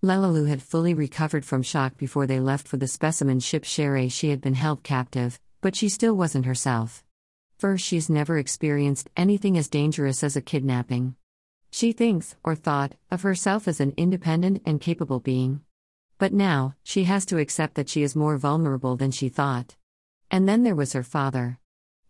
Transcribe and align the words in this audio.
Lelelu 0.00 0.46
had 0.46 0.62
fully 0.62 0.94
recovered 0.94 1.44
from 1.44 1.60
shock 1.60 1.96
before 1.96 2.24
they 2.24 2.38
left 2.38 2.68
for 2.68 2.76
the 2.76 2.86
specimen 2.86 3.40
ship 3.40 3.64
Shere 3.64 4.08
she 4.08 4.30
had 4.30 4.40
been 4.40 4.54
held 4.54 4.84
captive, 4.84 5.40
but 5.60 5.74
she 5.74 5.88
still 5.88 6.16
wasn't 6.16 6.46
herself. 6.46 7.02
First, 7.58 7.84
she's 7.84 8.08
never 8.08 8.38
experienced 8.38 9.10
anything 9.16 9.58
as 9.58 9.68
dangerous 9.68 10.22
as 10.22 10.36
a 10.36 10.40
kidnapping. 10.40 11.16
She 11.72 11.90
thinks, 11.90 12.36
or 12.44 12.54
thought, 12.54 12.94
of 13.10 13.22
herself 13.22 13.66
as 13.66 13.80
an 13.80 13.92
independent 13.96 14.62
and 14.64 14.80
capable 14.80 15.18
being. 15.18 15.62
But 16.16 16.32
now, 16.32 16.76
she 16.84 17.02
has 17.04 17.26
to 17.26 17.38
accept 17.38 17.74
that 17.74 17.88
she 17.88 18.04
is 18.04 18.14
more 18.14 18.38
vulnerable 18.38 18.94
than 18.94 19.10
she 19.10 19.28
thought. 19.28 19.74
And 20.30 20.48
then 20.48 20.62
there 20.62 20.76
was 20.76 20.92
her 20.92 21.02
father. 21.02 21.58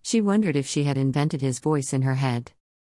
She 0.02 0.20
wondered 0.20 0.56
if 0.56 0.66
she 0.66 0.84
had 0.84 0.98
invented 0.98 1.40
his 1.40 1.58
voice 1.58 1.94
in 1.94 2.02
her 2.02 2.16
head. 2.16 2.52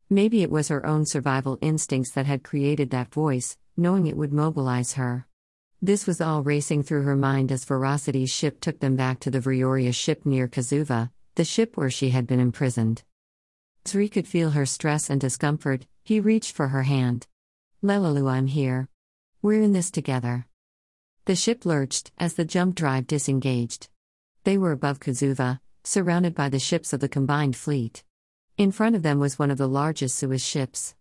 Maybe 0.09 0.41
it 0.41 0.49
was 0.49 0.69
her 0.69 0.83
own 0.83 1.05
survival 1.05 1.59
instincts 1.61 2.09
that 2.13 2.25
had 2.25 2.43
created 2.43 2.89
that 2.89 3.13
voice, 3.13 3.55
knowing 3.79 4.05
it 4.05 4.17
would 4.17 4.33
mobilize 4.33 4.93
her. 4.93 5.25
This 5.81 6.05
was 6.05 6.19
all 6.19 6.43
racing 6.43 6.83
through 6.83 7.03
her 7.03 7.15
mind 7.15 7.51
as 7.51 7.63
Ferocity's 7.63 8.29
ship 8.29 8.59
took 8.59 8.79
them 8.79 8.95
back 8.95 9.19
to 9.21 9.31
the 9.31 9.39
Vrioria 9.39 9.93
ship 9.93 10.25
near 10.25 10.47
Kazuva, 10.47 11.11
the 11.35 11.45
ship 11.45 11.77
where 11.77 11.89
she 11.89 12.09
had 12.09 12.27
been 12.27 12.39
imprisoned. 12.39 13.03
Zuri 13.85 14.11
could 14.11 14.27
feel 14.27 14.51
her 14.51 14.65
stress 14.65 15.09
and 15.09 15.21
discomfort, 15.21 15.87
he 16.03 16.19
reached 16.19 16.51
for 16.51 16.67
her 16.67 16.83
hand. 16.83 17.27
Lelelu, 17.81 18.29
I'm 18.29 18.47
here. 18.47 18.89
We're 19.41 19.61
in 19.61 19.71
this 19.71 19.89
together. 19.89 20.45
The 21.25 21.35
ship 21.35 21.65
lurched 21.65 22.11
as 22.17 22.33
the 22.33 22.43
jump 22.43 22.75
drive 22.75 23.07
disengaged. 23.07 23.87
They 24.43 24.57
were 24.57 24.73
above 24.73 24.99
Kazuva, 24.99 25.61
surrounded 25.85 26.35
by 26.35 26.49
the 26.49 26.59
ships 26.59 26.91
of 26.91 26.99
the 26.99 27.07
combined 27.07 27.55
fleet. 27.55 28.03
In 28.57 28.73
front 28.73 28.97
of 28.97 29.03
them 29.03 29.19
was 29.19 29.39
one 29.39 29.51
of 29.51 29.57
the 29.57 29.69
largest 29.69 30.17
Suez 30.17 30.43
ships. 30.43 30.95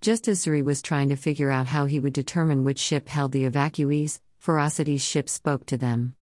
Just 0.00 0.28
as 0.28 0.42
Zuri 0.42 0.64
was 0.64 0.80
trying 0.80 1.10
to 1.10 1.16
figure 1.16 1.50
out 1.50 1.66
how 1.66 1.84
he 1.84 2.00
would 2.00 2.14
determine 2.14 2.64
which 2.64 2.78
ship 2.78 3.06
held 3.06 3.32
the 3.32 3.44
evacuees, 3.44 4.18
Ferocity's 4.42 5.04
ship 5.04 5.28
spoke 5.28 5.66
to 5.66 5.76
them. 5.76 6.14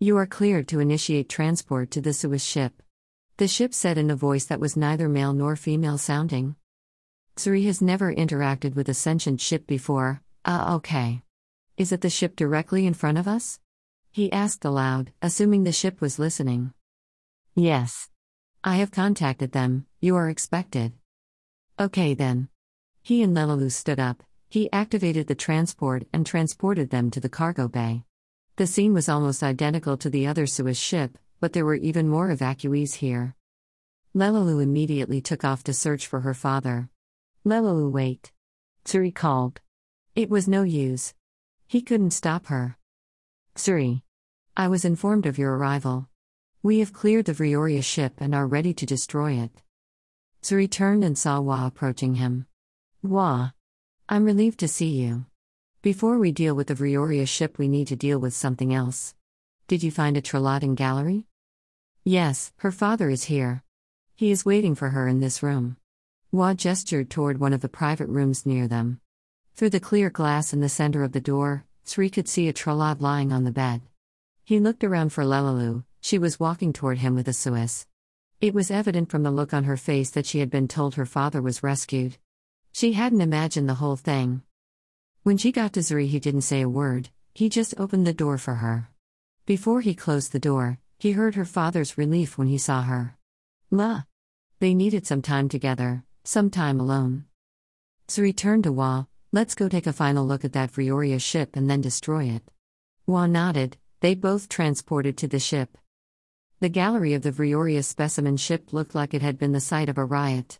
You 0.00 0.16
are 0.16 0.26
cleared 0.26 0.66
to 0.68 0.80
initiate 0.80 1.28
transport 1.28 1.92
to 1.92 2.00
the 2.00 2.12
Suez 2.12 2.44
ship. 2.44 2.82
The 3.36 3.46
ship 3.46 3.74
said 3.74 3.96
in 3.96 4.10
a 4.10 4.16
voice 4.16 4.46
that 4.46 4.58
was 4.58 4.76
neither 4.76 5.08
male 5.08 5.32
nor 5.32 5.54
female 5.54 5.98
sounding. 5.98 6.56
Zuri 7.36 7.64
has 7.66 7.80
never 7.80 8.12
interacted 8.12 8.74
with 8.74 8.88
a 8.88 8.94
sentient 8.94 9.40
ship 9.40 9.68
before. 9.68 10.20
Ah, 10.44 10.72
uh, 10.72 10.76
okay. 10.76 11.22
Is 11.76 11.92
it 11.92 12.00
the 12.00 12.10
ship 12.10 12.34
directly 12.34 12.86
in 12.86 12.94
front 12.94 13.18
of 13.18 13.28
us? 13.28 13.60
He 14.10 14.32
asked 14.32 14.64
aloud, 14.64 15.12
assuming 15.22 15.62
the 15.62 15.70
ship 15.70 16.00
was 16.00 16.18
listening. 16.18 16.72
Yes. 17.54 18.10
I 18.64 18.76
have 18.76 18.90
contacted 18.90 19.52
them, 19.52 19.86
you 20.00 20.16
are 20.16 20.28
expected. 20.28 20.94
Okay 21.78 22.14
then. 22.14 22.48
He 23.06 23.22
and 23.22 23.36
Lelelu 23.36 23.70
stood 23.70 24.00
up, 24.00 24.24
he 24.48 24.68
activated 24.72 25.28
the 25.28 25.36
transport 25.36 26.08
and 26.12 26.26
transported 26.26 26.90
them 26.90 27.08
to 27.12 27.20
the 27.20 27.28
cargo 27.28 27.68
bay. 27.68 28.02
The 28.56 28.66
scene 28.66 28.94
was 28.94 29.08
almost 29.08 29.44
identical 29.44 29.96
to 29.98 30.10
the 30.10 30.26
other 30.26 30.44
Suez 30.44 30.76
ship, 30.76 31.16
but 31.38 31.52
there 31.52 31.64
were 31.64 31.76
even 31.76 32.08
more 32.08 32.34
evacuees 32.34 32.94
here. 32.94 33.36
Lelelu 34.12 34.60
immediately 34.60 35.20
took 35.20 35.44
off 35.44 35.62
to 35.62 35.72
search 35.72 36.08
for 36.08 36.22
her 36.22 36.34
father. 36.34 36.90
Lelelu, 37.44 37.92
wait. 37.92 38.32
Zuri 38.84 39.14
called. 39.14 39.60
It 40.16 40.28
was 40.28 40.48
no 40.48 40.64
use. 40.64 41.14
He 41.68 41.82
couldn't 41.82 42.10
stop 42.10 42.46
her. 42.46 42.76
Zuri. 43.54 44.02
I 44.56 44.66
was 44.66 44.84
informed 44.84 45.26
of 45.26 45.38
your 45.38 45.56
arrival. 45.56 46.08
We 46.60 46.80
have 46.80 46.92
cleared 46.92 47.26
the 47.26 47.34
Vrioria 47.34 47.84
ship 47.84 48.14
and 48.18 48.34
are 48.34 48.48
ready 48.48 48.74
to 48.74 48.84
destroy 48.84 49.34
it. 49.34 49.62
Zuri 50.42 50.68
turned 50.68 51.04
and 51.04 51.16
saw 51.16 51.40
Wa 51.40 51.68
approaching 51.68 52.16
him. 52.16 52.46
Wah. 53.06 53.50
I'm 54.08 54.24
relieved 54.24 54.58
to 54.60 54.68
see 54.68 54.88
you. 54.88 55.26
Before 55.80 56.18
we 56.18 56.32
deal 56.32 56.54
with 56.54 56.66
the 56.66 56.74
Vrioria 56.74 57.26
ship, 57.26 57.56
we 57.56 57.68
need 57.68 57.86
to 57.88 57.96
deal 57.96 58.18
with 58.18 58.34
something 58.34 58.74
else. 58.74 59.14
Did 59.68 59.84
you 59.84 59.92
find 59.92 60.16
a 60.16 60.20
Traladan 60.20 60.74
gallery? 60.74 61.26
Yes, 62.04 62.52
her 62.58 62.72
father 62.72 63.08
is 63.08 63.24
here. 63.24 63.62
He 64.16 64.32
is 64.32 64.44
waiting 64.44 64.74
for 64.74 64.90
her 64.90 65.06
in 65.06 65.20
this 65.20 65.42
room. 65.42 65.76
Wah 66.32 66.54
gestured 66.54 67.08
toward 67.08 67.38
one 67.38 67.52
of 67.52 67.60
the 67.60 67.68
private 67.68 68.08
rooms 68.08 68.44
near 68.44 68.66
them. 68.66 69.00
Through 69.54 69.70
the 69.70 69.80
clear 69.80 70.10
glass 70.10 70.52
in 70.52 70.60
the 70.60 70.68
center 70.68 71.04
of 71.04 71.12
the 71.12 71.20
door, 71.20 71.64
Zuri 71.86 72.12
could 72.12 72.28
see 72.28 72.48
a 72.48 72.52
Tralad 72.52 73.00
lying 73.00 73.32
on 73.32 73.44
the 73.44 73.52
bed. 73.52 73.82
He 74.44 74.58
looked 74.58 74.82
around 74.82 75.10
for 75.10 75.24
Lelelu, 75.24 75.84
she 76.00 76.18
was 76.18 76.40
walking 76.40 76.72
toward 76.72 76.98
him 76.98 77.14
with 77.14 77.28
a 77.28 77.32
Suez. 77.32 77.86
It 78.40 78.52
was 78.52 78.70
evident 78.70 79.10
from 79.10 79.22
the 79.22 79.30
look 79.30 79.54
on 79.54 79.64
her 79.64 79.76
face 79.76 80.10
that 80.10 80.26
she 80.26 80.40
had 80.40 80.50
been 80.50 80.66
told 80.68 80.96
her 80.96 81.06
father 81.06 81.40
was 81.40 81.62
rescued. 81.62 82.18
She 82.76 82.92
hadn't 82.92 83.22
imagined 83.22 83.70
the 83.70 83.80
whole 83.80 83.96
thing. 83.96 84.42
When 85.22 85.38
she 85.38 85.50
got 85.50 85.72
to 85.72 85.80
Zuri, 85.80 86.08
he 86.08 86.20
didn't 86.20 86.42
say 86.42 86.60
a 86.60 86.68
word, 86.68 87.08
he 87.32 87.48
just 87.48 87.72
opened 87.78 88.06
the 88.06 88.12
door 88.12 88.36
for 88.36 88.56
her. 88.56 88.90
Before 89.46 89.80
he 89.80 89.94
closed 89.94 90.32
the 90.32 90.38
door, 90.38 90.78
he 90.98 91.12
heard 91.12 91.36
her 91.36 91.46
father's 91.46 91.96
relief 91.96 92.36
when 92.36 92.48
he 92.48 92.58
saw 92.58 92.82
her. 92.82 93.16
La. 93.70 94.02
They 94.58 94.74
needed 94.74 95.06
some 95.06 95.22
time 95.22 95.48
together, 95.48 96.04
some 96.22 96.50
time 96.50 96.78
alone. 96.78 97.24
Zuri 98.08 98.36
turned 98.36 98.64
to 98.64 98.72
Wa, 98.72 99.06
let's 99.32 99.54
go 99.54 99.70
take 99.70 99.86
a 99.86 99.92
final 99.94 100.26
look 100.26 100.44
at 100.44 100.52
that 100.52 100.70
Vrioria 100.70 101.18
ship 101.18 101.56
and 101.56 101.70
then 101.70 101.80
destroy 101.80 102.24
it. 102.24 102.42
Wa 103.06 103.26
nodded, 103.26 103.78
they 104.00 104.14
both 104.14 104.50
transported 104.50 105.16
to 105.16 105.26
the 105.26 105.40
ship. 105.40 105.78
The 106.60 106.68
gallery 106.68 107.14
of 107.14 107.22
the 107.22 107.32
Vrioria 107.32 107.82
specimen 107.82 108.36
ship 108.36 108.74
looked 108.74 108.94
like 108.94 109.14
it 109.14 109.22
had 109.22 109.38
been 109.38 109.52
the 109.52 109.60
site 109.60 109.88
of 109.88 109.96
a 109.96 110.04
riot. 110.04 110.58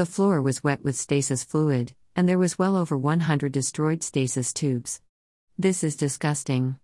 The 0.00 0.06
floor 0.06 0.40
was 0.40 0.64
wet 0.64 0.82
with 0.82 0.96
stasis 0.96 1.44
fluid, 1.44 1.92
and 2.16 2.26
there 2.26 2.38
was 2.38 2.58
well 2.58 2.74
over 2.74 2.96
100 2.96 3.52
destroyed 3.52 4.02
stasis 4.02 4.54
tubes. 4.54 5.02
This 5.58 5.84
is 5.84 5.94
disgusting. 5.94 6.78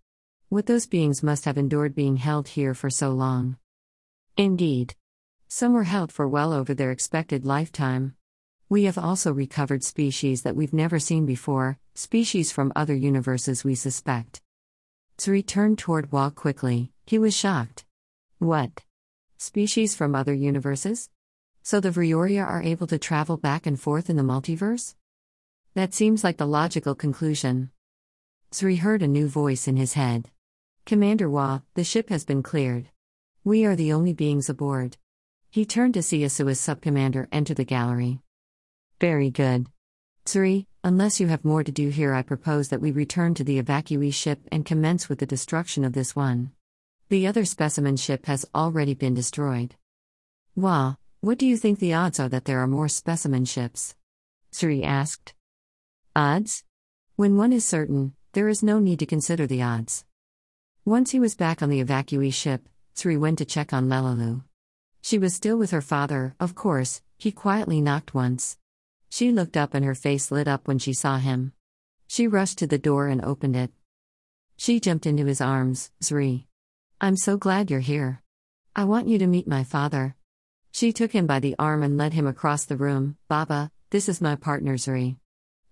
What 0.50 0.66
those 0.66 0.86
beings 0.86 1.22
must 1.22 1.46
have 1.46 1.56
endured 1.56 1.94
being 1.94 2.18
held 2.18 2.46
here 2.48 2.74
for 2.74 2.90
so 2.90 3.12
long. 3.12 3.56
Indeed. 4.36 4.96
Some 5.48 5.72
were 5.72 5.84
held 5.84 6.12
for 6.12 6.28
well 6.28 6.52
over 6.52 6.74
their 6.74 6.90
expected 6.90 7.46
lifetime. 7.46 8.16
We 8.68 8.84
have 8.84 8.98
also 8.98 9.32
recovered 9.32 9.82
species 9.82 10.42
that 10.42 10.54
we've 10.54 10.74
never 10.74 10.98
seen 10.98 11.24
before, 11.24 11.78
species 11.94 12.52
from 12.52 12.70
other 12.76 12.94
universes 12.94 13.64
we 13.64 13.76
suspect. 13.76 14.42
Zuri 15.16 15.46
turned 15.46 15.78
toward 15.78 16.12
Wa 16.12 16.28
quickly, 16.28 16.92
he 17.06 17.18
was 17.18 17.34
shocked. 17.34 17.86
What? 18.40 18.84
Species 19.38 19.94
from 19.94 20.14
other 20.14 20.34
universes? 20.34 21.08
So 21.66 21.80
the 21.80 21.90
Vrioria 21.90 22.46
are 22.46 22.62
able 22.62 22.86
to 22.86 22.96
travel 22.96 23.36
back 23.36 23.66
and 23.66 23.76
forth 23.76 24.08
in 24.08 24.14
the 24.14 24.22
multiverse? 24.22 24.94
That 25.74 25.94
seems 25.94 26.22
like 26.22 26.36
the 26.36 26.46
logical 26.46 26.94
conclusion. 26.94 27.72
Zuri 28.52 28.78
heard 28.78 29.02
a 29.02 29.08
new 29.08 29.26
voice 29.26 29.66
in 29.66 29.76
his 29.76 29.94
head. 29.94 30.30
Commander 30.84 31.28
Wa, 31.28 31.62
the 31.74 31.82
ship 31.82 32.08
has 32.08 32.24
been 32.24 32.40
cleared. 32.40 32.86
We 33.42 33.64
are 33.64 33.74
the 33.74 33.92
only 33.92 34.12
beings 34.12 34.48
aboard. 34.48 34.96
He 35.50 35.64
turned 35.64 35.94
to 35.94 36.04
see 36.04 36.20
Asua's 36.20 36.60
subcommander 36.60 37.26
enter 37.32 37.52
the 37.52 37.64
gallery. 37.64 38.20
Very 39.00 39.30
good. 39.30 39.66
Zuri, 40.24 40.66
unless 40.84 41.18
you 41.18 41.26
have 41.26 41.44
more 41.44 41.64
to 41.64 41.72
do 41.72 41.88
here, 41.88 42.14
I 42.14 42.22
propose 42.22 42.68
that 42.68 42.80
we 42.80 42.92
return 42.92 43.34
to 43.34 43.42
the 43.42 43.60
evacuee 43.60 44.14
ship 44.14 44.38
and 44.52 44.64
commence 44.64 45.08
with 45.08 45.18
the 45.18 45.26
destruction 45.26 45.84
of 45.84 45.94
this 45.94 46.14
one. 46.14 46.52
The 47.08 47.26
other 47.26 47.44
specimen 47.44 47.96
ship 47.96 48.26
has 48.26 48.46
already 48.54 48.94
been 48.94 49.14
destroyed. 49.14 49.74
Wa, 50.54 50.94
what 51.26 51.38
do 51.38 51.44
you 51.44 51.56
think 51.56 51.80
the 51.80 51.92
odds 51.92 52.20
are 52.20 52.28
that 52.28 52.44
there 52.44 52.60
are 52.60 52.68
more 52.68 52.86
specimen 52.86 53.44
ships? 53.44 53.96
Zuri 54.52 54.84
asked. 54.84 55.34
Odds? 56.14 56.62
When 57.16 57.36
one 57.36 57.52
is 57.52 57.64
certain, 57.64 58.14
there 58.32 58.48
is 58.48 58.62
no 58.62 58.78
need 58.78 59.00
to 59.00 59.06
consider 59.06 59.44
the 59.44 59.60
odds. 59.60 60.04
Once 60.84 61.10
he 61.10 61.18
was 61.18 61.34
back 61.34 61.62
on 61.62 61.68
the 61.68 61.82
evacuee 61.82 62.32
ship, 62.32 62.68
Zuri 62.94 63.18
went 63.18 63.38
to 63.38 63.44
check 63.44 63.72
on 63.72 63.88
Lelelu. 63.88 64.44
She 65.02 65.18
was 65.18 65.34
still 65.34 65.56
with 65.56 65.72
her 65.72 65.80
father, 65.80 66.36
of 66.38 66.54
course, 66.54 67.02
he 67.18 67.32
quietly 67.32 67.80
knocked 67.80 68.14
once. 68.14 68.56
She 69.08 69.32
looked 69.32 69.56
up 69.56 69.74
and 69.74 69.84
her 69.84 69.96
face 69.96 70.30
lit 70.30 70.46
up 70.46 70.68
when 70.68 70.78
she 70.78 70.92
saw 70.92 71.18
him. 71.18 71.52
She 72.06 72.28
rushed 72.28 72.58
to 72.58 72.68
the 72.68 72.78
door 72.78 73.08
and 73.08 73.20
opened 73.24 73.56
it. 73.56 73.72
She 74.56 74.78
jumped 74.78 75.06
into 75.06 75.26
his 75.26 75.40
arms, 75.40 75.90
Zuri. 76.00 76.44
I'm 77.00 77.16
so 77.16 77.36
glad 77.36 77.68
you're 77.68 77.80
here. 77.80 78.22
I 78.76 78.84
want 78.84 79.08
you 79.08 79.18
to 79.18 79.26
meet 79.26 79.48
my 79.48 79.64
father. 79.64 80.14
She 80.76 80.92
took 80.92 81.12
him 81.12 81.26
by 81.26 81.40
the 81.40 81.56
arm 81.58 81.82
and 81.82 81.96
led 81.96 82.12
him 82.12 82.26
across 82.26 82.66
the 82.66 82.76
room. 82.76 83.16
Baba, 83.28 83.70
this 83.88 84.10
is 84.10 84.20
my 84.20 84.36
partner 84.36 84.76
Zuri. 84.76 85.16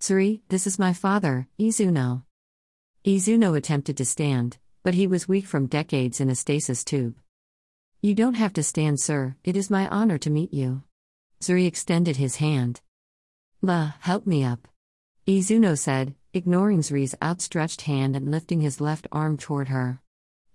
Zuri, 0.01 0.41
this 0.49 0.67
is 0.67 0.79
my 0.79 0.95
father, 0.95 1.47
Izuno. 1.61 2.23
Izuno 3.05 3.55
attempted 3.55 3.99
to 3.99 4.07
stand, 4.07 4.57
but 4.83 4.95
he 4.95 5.07
was 5.07 5.29
weak 5.29 5.45
from 5.45 5.67
decades 5.67 6.23
in 6.23 6.31
a 6.31 6.35
stasis 6.35 6.85
tube. 6.85 7.17
You 8.01 8.15
don't 8.15 8.41
have 8.43 8.55
to 8.55 8.63
stand, 8.63 8.99
sir, 8.99 9.37
it 9.45 9.59
is 9.59 9.69
my 9.69 9.89
honor 9.89 10.17
to 10.17 10.31
meet 10.31 10.55
you. 10.55 10.85
Zuri 11.39 11.67
extended 11.67 12.17
his 12.17 12.37
hand. 12.37 12.81
La, 13.61 13.93
help 14.01 14.27
me 14.27 14.43
up. 14.43 14.69
Izuno 15.27 15.77
said, 15.77 16.15
ignoring 16.33 16.81
Zuri's 16.81 17.15
outstretched 17.23 17.83
hand 17.83 18.17
and 18.17 18.31
lifting 18.31 18.63
his 18.63 18.81
left 18.81 19.07
arm 19.13 19.37
toward 19.37 19.69
her. 19.69 20.01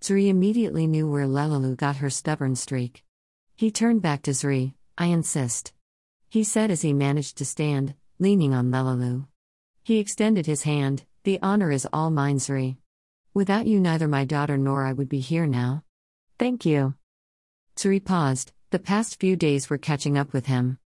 Zuri 0.00 0.26
immediately 0.26 0.88
knew 0.88 1.08
where 1.08 1.28
Lelelu 1.28 1.76
got 1.76 1.98
her 1.98 2.10
stubborn 2.10 2.56
streak. 2.56 3.04
He 3.60 3.70
turned 3.70 4.00
back 4.00 4.22
to 4.22 4.30
Zuri, 4.30 4.72
I 4.96 5.08
insist. 5.08 5.74
He 6.30 6.44
said 6.44 6.70
as 6.70 6.80
he 6.80 6.94
managed 6.94 7.36
to 7.36 7.44
stand, 7.44 7.92
leaning 8.18 8.54
on 8.54 8.70
Lelelu. 8.70 9.26
He 9.82 9.98
extended 9.98 10.46
his 10.46 10.62
hand, 10.62 11.04
The 11.24 11.38
honor 11.42 11.70
is 11.70 11.86
all 11.92 12.08
mine, 12.08 12.38
Zuri. 12.38 12.78
Without 13.34 13.66
you, 13.66 13.78
neither 13.78 14.08
my 14.08 14.24
daughter 14.24 14.56
nor 14.56 14.86
I 14.86 14.94
would 14.94 15.10
be 15.10 15.20
here 15.20 15.46
now. 15.46 15.84
Thank 16.38 16.64
you. 16.64 16.94
Zuri 17.76 18.02
paused, 18.02 18.52
the 18.70 18.78
past 18.78 19.20
few 19.20 19.36
days 19.36 19.68
were 19.68 19.76
catching 19.76 20.16
up 20.16 20.32
with 20.32 20.46
him. 20.46 20.78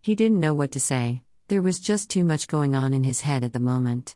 He 0.00 0.14
didn't 0.14 0.38
know 0.38 0.54
what 0.54 0.70
to 0.70 0.78
say, 0.78 1.22
there 1.48 1.62
was 1.62 1.80
just 1.80 2.08
too 2.08 2.22
much 2.22 2.46
going 2.46 2.76
on 2.76 2.94
in 2.94 3.02
his 3.02 3.22
head 3.22 3.42
at 3.42 3.52
the 3.52 3.58
moment. 3.58 4.14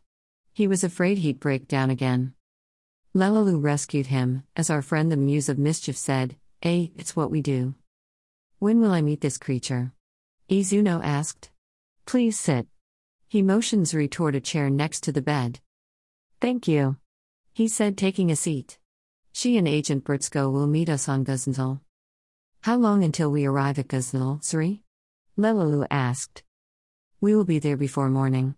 He 0.52 0.69
was 0.69 0.84
afraid 0.84 1.19
he'd 1.19 1.40
break 1.40 1.66
down 1.66 1.90
again. 1.90 2.34
Lelelu 3.12 3.61
rescued 3.61 4.06
him, 4.06 4.44
as 4.55 4.70
our 4.70 4.82
friend 4.82 5.11
the 5.11 5.16
Muse 5.16 5.49
of 5.49 5.58
Mischief 5.58 5.96
said, 5.96 6.37
Eh, 6.62 6.90
it's 6.96 7.16
what 7.16 7.32
we 7.32 7.43
do. 7.43 7.75
When 8.64 8.81
will 8.81 8.93
I 8.93 9.02
meet 9.02 9.20
this 9.20 9.37
creature? 9.37 9.93
Izuno 10.49 11.05
asked. 11.05 11.50
Please 12.06 12.38
sit. 12.38 12.66
He 13.28 13.43
motioned 13.43 13.84
Zuri 13.84 14.11
toward 14.11 14.34
a 14.34 14.40
chair 14.40 14.70
next 14.70 15.02
to 15.02 15.12
the 15.12 15.20
bed. 15.20 15.61
Thank 16.40 16.66
you. 16.66 16.96
He 17.52 17.69
said, 17.69 17.99
taking 17.99 18.31
a 18.31 18.37
seat. 18.37 18.78
She 19.32 19.58
and 19.58 19.69
Agent 19.69 20.05
Brzko 20.05 20.50
will 20.50 20.66
meet 20.66 20.88
us 20.88 21.11
on 21.11 21.26
Guznzel. 21.26 21.81
How 22.62 22.76
long 22.76 23.05
until 23.05 23.31
we 23.31 23.44
arrive 23.44 23.78
at 23.78 23.88
Guznzel, 23.88 24.40
Zuri? 24.40 24.81
Lelelu 25.37 25.87
asked. 25.90 26.43
We 27.20 27.37
will 27.37 27.44
be 27.44 27.58
there 27.58 27.76
before 27.76 28.08
morning. 28.08 28.52